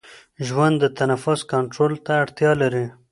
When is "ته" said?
2.05-2.11